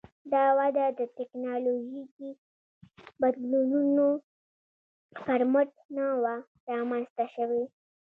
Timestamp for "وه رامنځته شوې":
6.21-7.63